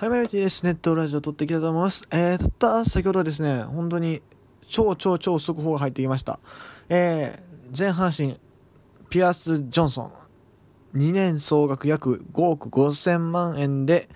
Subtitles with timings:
[0.00, 0.64] はい、マリティです。
[0.64, 2.08] ネットラジオ撮っていきたいと思います。
[2.10, 4.22] えー、たった先ほどですね、本当に
[4.66, 6.40] 超超超速報が入ってきました。
[6.88, 8.40] えー、前半身、
[9.10, 10.02] ピアス・ジョンソ
[10.94, 14.08] ン、2年総額約5億5000万円で、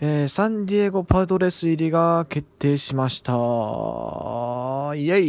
[0.00, 3.32] えー、サンディエゴパドレス入りが決定しました。
[3.32, 5.20] イェ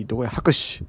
[0.00, 0.84] イどこや拍手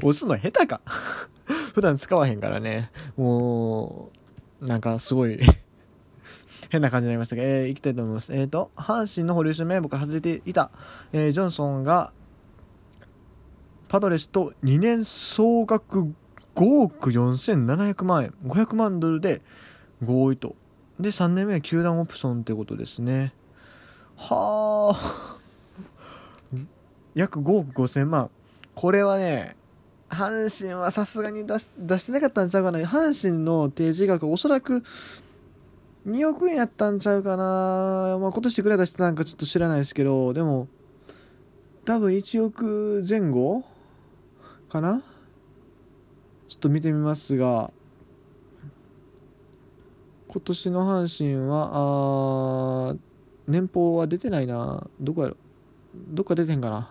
[0.02, 0.80] 押すの下手か
[1.74, 2.90] 普段使わへんからね。
[3.18, 4.23] もう、
[4.64, 5.38] なんかすごい
[6.70, 8.32] 変な感じになりましたが、えー、いきたいと思います。
[8.34, 10.70] えっ、ー、と、阪神の保留指名簿から外れていた、
[11.12, 12.12] えー、ジョンソンが、
[13.88, 16.02] パドレスと2年総額
[16.56, 19.42] 5億4700万円、500万ドルで
[20.02, 20.56] 合意と。
[20.98, 23.34] で、3年目は球団オプションってことですね。
[24.16, 25.36] はあ。
[27.14, 28.30] 約5億5000万。
[28.74, 29.56] これはね、
[30.08, 32.78] 阪神はさすがに出し出してなかったんちゃうかな。
[32.80, 34.82] 阪神の提示額おそらく
[36.06, 38.18] 2億円やったんちゃうかな。
[38.20, 40.68] まあ、今年いくら出してたんかちょっと知らないですけど、でも、
[41.84, 43.64] 多分1億前後
[44.68, 45.02] かな？
[46.48, 47.72] ちょっと見てみますが、
[50.28, 51.70] 今年の阪神は、
[52.90, 52.96] あ
[53.48, 54.86] 年俸は出てないな。
[55.00, 55.36] どこやろ？
[55.94, 56.90] どっか出てんかな。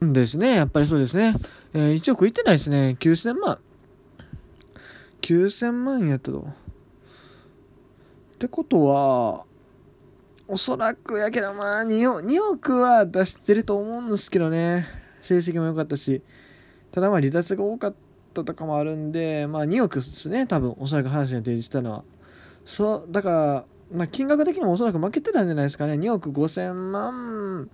[0.00, 0.54] ですね。
[0.54, 1.34] やっぱりそうですね。
[1.74, 2.96] えー、1億いってないですね。
[3.00, 3.58] 9000万。
[5.22, 6.40] 9000万やったと。
[6.40, 6.44] っ
[8.38, 9.44] てことは、
[10.46, 14.86] おそらくやけどまあ2億 ,2 億は出してると思うんですけどね。
[15.20, 16.22] 成績も良かったし。
[16.92, 17.94] ただまあ離脱が多かっ
[18.32, 20.46] たとかもあるんで、まあ2億ですね。
[20.46, 22.04] 多分、おそらく阪神が提示したのは。
[22.64, 25.94] そう、だから、まあ金額的にもおそらく負けてたんじゃないですかね。
[25.94, 27.68] 2億5000万。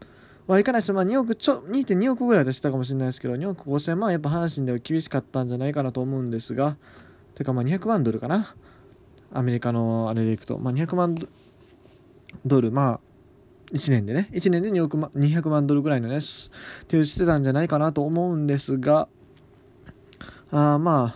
[0.47, 6.77] はいかないですまあ、2億ちょ、2.2億ぐらい出したかもしれないですけど、2億5000万やっぱ阪神では厳しかったんじゃないかなと思うんですが、
[7.35, 8.55] てかまあ200万ドルかな。
[9.33, 11.17] アメリカのあれでいくと、まあ、200万
[12.45, 13.01] ドル、まあ、
[13.73, 16.21] 1年でね、1年で2億、200万ドルぐらいのね、
[16.89, 19.09] 手打してたんじゃないかなと思うんですが、
[20.51, 21.15] あまあ、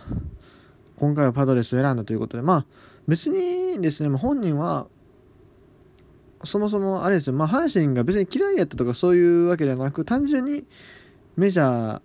[0.97, 2.65] 今回はパドレスを選んだということで、まあ、
[3.07, 4.87] 別にですね、本人は、
[6.43, 10.65] そもそもあれですよ、まあ、阪神が別に嫌いやったとかそういうわけではなく単純に
[11.35, 12.01] メジャー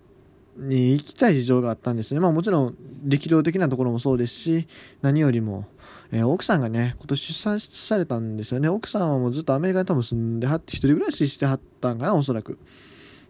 [0.56, 2.20] に行きたい事情があったんですね。
[2.20, 4.68] まあもちろん力量的なところもそうですし、
[5.02, 5.66] 何よりも、
[6.12, 8.68] えー、奥さんがね、今年出産されたんですよね。
[8.68, 12.58] 奥さんはもうずっとアメリカに多分住んではって、1人暮らししてはったんかな、おそらく。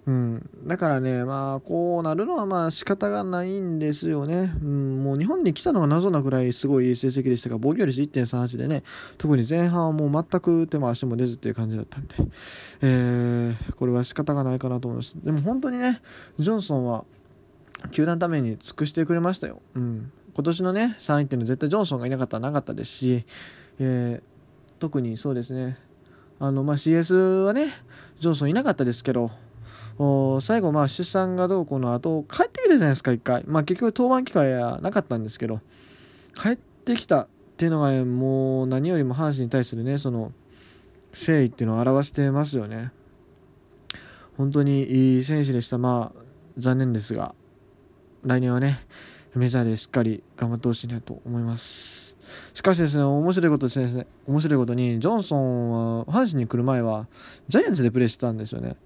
[0.07, 4.53] うん、だからね、まあ、こうなるのはまあ仕方がないんですよね。
[4.63, 8.83] うん、もう日本に来たのが謎なくらいすごい成績でしたが、防御率1.38でね、
[9.17, 12.15] 特に前半はもう全く手も足も出ずっていう感じだったんで、
[12.83, 15.15] えー、これは仕方がないかなと思います。
[15.25, 16.03] でも本当にね、
[16.39, 17.05] ジョンソンは
[17.91, 19.63] 球団ために尽くしてくれましたよ。
[19.75, 23.25] うん、今年のね、3位っていうのは絶対ジョンソンがいなかったらなかったですし、
[23.79, 25.79] えー、特にそうですね、
[26.41, 27.69] あの、まあ、CS はね、
[28.21, 29.31] ジョンソンいなかったですけど、
[30.41, 33.45] 最後まあ出産がどうこうの後帰ってきたじゃないですか1回。
[33.47, 35.61] まあ結局登板機会はなかったんですけど。
[36.37, 40.33] 帰ってきたっていうのがねもう何よりも阪神に対するねその
[41.13, 42.91] 誠意っていうのを表してますよね。
[44.37, 44.83] 本当に
[45.15, 45.79] いい選手でした。
[45.79, 46.23] まあ
[46.59, 47.35] 残念ですが
[48.25, 48.81] 来年はね
[49.35, 52.17] メジャーでしっかり頑張ってほしいなと思います。
[52.53, 54.07] しかしですね面白いことですね。
[54.27, 57.07] 面白いことにジョンソンは阪神に来る前は
[57.49, 58.77] ジャイアンツでプレーしてたんですよね。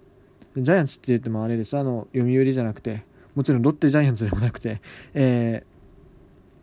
[0.57, 1.77] ジャイアンツって言ってもあれです。
[1.77, 3.05] あの、読売じゃなくて、
[3.35, 4.81] もちろんロッテジャイアンツでもなくて、
[5.15, 5.65] え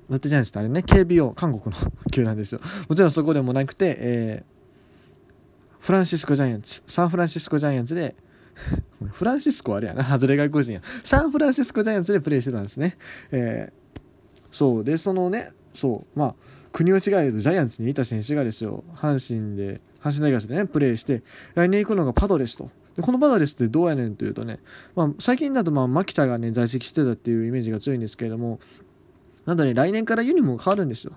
[0.10, 2.60] ー、ロッテジャイアンツってあれね、KBO、韓国の球団ですよ。
[2.90, 8.16] もちろんそこでもなくて、えー、フランシスコジャイアンツ、サンフランシスコジャイアンツで、
[9.12, 10.82] フランシスコあれやな、外れ外国人や。
[11.04, 12.98] サンフランシスコジャイアンツでプレーしてたんですね。
[13.32, 14.00] えー、
[14.52, 14.84] そう。
[14.84, 16.36] で、そのね、そう、まあ、
[16.72, 21.24] 国を違えどジャイアンツにいた選手がですよ、阪神で、阪神大学でね、プレーして、
[21.54, 22.70] 来年行くのがパドレスと。
[22.96, 24.60] でこのバドレスってどうやねんというとね、
[24.96, 28.60] まあ、最近だとまあ牧田がね在籍してたっていうイメージが強いんですけれども
[29.46, 31.14] なんとね来年からユニフォーム変わるんですよ。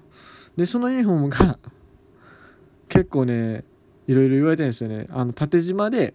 [0.56, 1.58] でそのユニフォームが
[2.88, 3.64] 結構ね
[4.06, 5.06] いろいろ言われてるんですよね。
[5.10, 6.14] あの縦縞で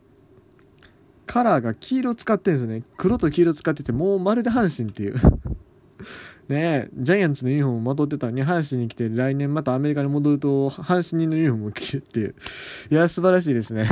[1.25, 2.83] カラーが黄色使ってるんですよね。
[2.97, 5.15] 黒と黄色使っててもうまるで阪神っていう。
[6.49, 12.35] ねジャイアンツのユニフォームをまとってたのに阪神に来て来年またアメリカに戻ると阪神人のユニフォームを着るっていう。
[12.91, 13.87] いや素晴らしいですね。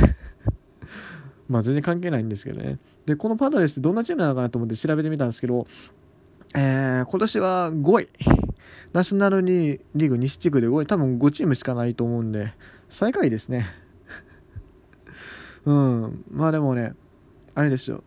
[1.52, 2.78] まあ全然関係ないんですけどね。
[3.04, 5.66] で、このパドレスってどんなチームなのかなと思って調べてみたんですけど、
[6.54, 8.08] えー、今年は5位。
[8.94, 10.86] ナショナルリーグ西地区で5位。
[10.86, 12.54] 多分5チームしかないと思うんで、
[12.88, 13.66] 最下位ですね。
[15.66, 16.24] うん。
[16.30, 16.94] まあでもね、
[17.54, 18.02] あれですよ。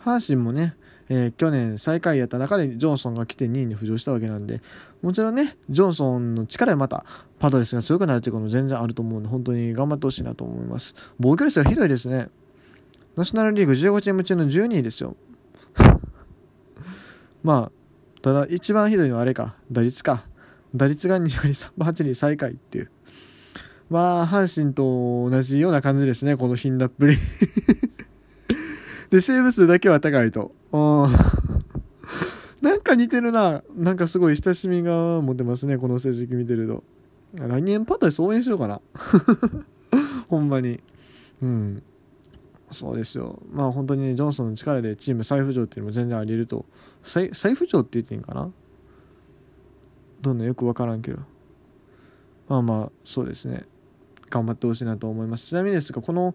[0.00, 0.74] 阪神もね、
[1.08, 4.62] えー、去年最下位やった中でジョンソンが来て2位に浮上したわけなんで
[5.02, 7.04] もちろんねジョンソンの力でまた
[7.38, 10.94] パドレスが強くなるということも全然あると思うんで本当に頑張ってほしいなと思います。
[11.18, 12.28] 防御率が広いですね。
[13.16, 15.14] ナショナルリーグ15チーム中の12位ですよ。
[17.42, 17.72] まあ
[18.22, 19.56] ただ一番ひどいのはあれか。
[19.70, 20.24] 打率か。
[20.74, 22.90] 打率が2割3分8厘最下位っていう。
[23.90, 27.16] まあ阪神と同じような感じですねこの頻打っぷり。
[29.14, 30.50] でセーブ数だけは高いと。
[32.60, 33.62] なんか似てるな。
[33.76, 36.82] なんかすごい親しみが持てますねこの成績見てると。
[37.36, 38.80] 来年パタレス応援しようかな。
[40.26, 40.80] ほんまに。
[41.40, 41.80] うん。
[42.72, 43.40] そうですよ。
[43.52, 46.66] まあ本当にねジョンソンの力でチーム再浮上っていうのも全然ありえると。
[47.04, 48.50] 再浮上って言っていいんかな？
[50.22, 51.20] どんなよく分からんけど。
[52.48, 53.64] まあまあそうですね。
[54.30, 55.46] 頑張ってほしいなと思います。
[55.46, 56.34] ちなみにですがこの、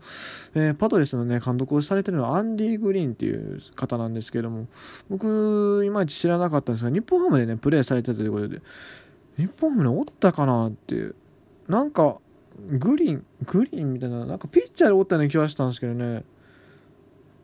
[0.56, 4.68] えー、パドレスのね監督をされてるのはアンディ・グリーンっていう方なんですけども
[5.10, 8.62] 僕いまいち知らなかったんですが日本ハムでねプレーされてたということで
[9.38, 11.16] 日本ハムにおったかなっていう
[11.68, 12.18] なんか
[12.68, 16.24] グリーングリーンみたいななんかピッチャーでおったような気はしたんですけどね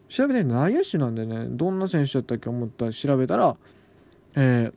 [0.10, 3.56] 調べてみ内野手なんでねどんな選手だったっけ思ったら調べたら
[4.36, 4.72] え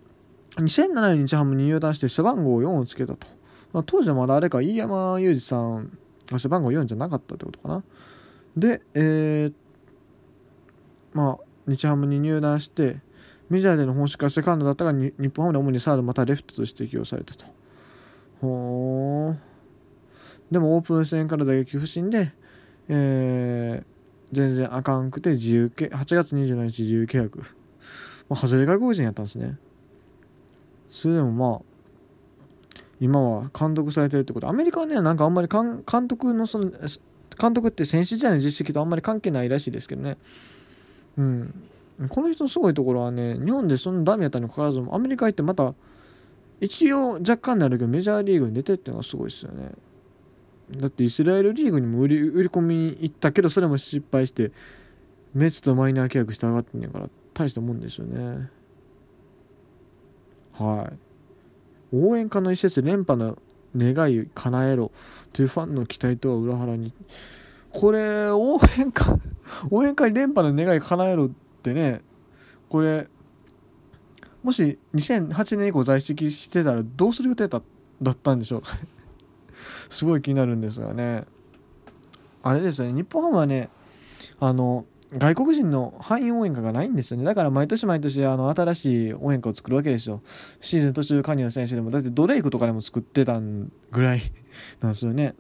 [0.56, 3.26] ー、2007年日ハムに入団して背番号4をつけたと。
[3.72, 5.98] まあ、当時はまだあれか飯山裕二さん
[6.36, 7.82] 背番号4じゃなかったってことかな。
[8.56, 9.52] でえー、
[11.12, 13.00] まあ日ハムに入団して
[13.48, 17.44] メジャーでの本職はセカンドだったが日本ハムで主にサードまたレフトとして起用されたと。
[18.40, 19.36] ほー。
[20.50, 22.32] でもオープン戦から打撃不振で、
[22.88, 27.40] えー、全然あかんくて自由契8月27日自由契約、
[28.28, 29.58] まあ、外れ外国人やったんですね。
[30.88, 31.67] それでもまあ
[33.00, 34.48] 今は監督されてるってこと。
[34.48, 36.70] アメリカはねなんかあんまり監督のその
[37.40, 40.18] 監督って選手時代の実績とあんまり関係ないらしいですけどね。
[41.16, 41.54] うん。
[42.08, 45.74] この人のすごいところはね日本でそんなダメやったにもかかわらずアメリカ行ってまた
[46.60, 49.70] 一応若干なるけどメジャーリーグに出てっていうのがすごいですよね。
[50.76, 54.52] だってイスラエルリーグにも売り売り込みに行ったけどそれも失敗して
[55.34, 58.50] メッツとマイナー契約して上がってんやから大したもんですよね。
[60.52, 61.07] はい。
[61.92, 63.38] 応援歌の一節連覇の
[63.76, 64.92] 願い叶えろ
[65.32, 66.92] というファンの期待とは裏腹に。
[67.70, 69.18] これ応援歌
[69.70, 71.30] 応援歌に連覇の願い叶えろっ
[71.62, 72.00] てね
[72.68, 73.06] これ
[74.42, 77.60] もし2008年以降在籍してたらどうする予定だ
[78.10, 78.70] ったんでしょうか
[79.90, 81.24] すごい気になるんですがね。
[82.42, 83.68] あれですね日本ハムはね
[84.40, 87.24] あの外国人の範囲応援歌がないんですよね。
[87.24, 90.22] だから毎年毎年あの新しい応援歌を作るわけですよ。
[90.60, 94.32] シーズン途中加入の選手でも、だってドレイクとかでも作ってたぐらい
[94.80, 95.34] なんですよね。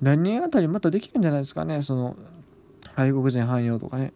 [0.00, 1.82] 来年あたりまたできるんじゃないですかね。
[1.82, 2.16] その、
[2.96, 4.12] 外国人汎用とかね。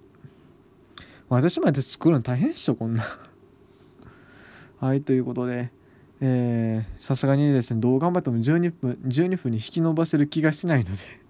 [1.29, 3.05] 私まで作るの大変っしょ、こんな
[4.81, 5.71] はい、ということで、
[6.21, 11.26] え、さすがにですね、どう頑張っても12分、12分に引き伸ばせる気がしないので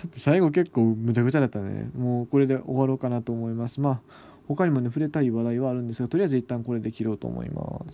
[0.00, 1.90] だって最後結構むちゃくちゃだったね。
[1.96, 3.80] もうこれで終わろうかなと思います。
[3.80, 4.00] まあ
[4.48, 7.84] 他にもね触れたい話題はあるんですがとりあえず一旦これで切ろうと思います。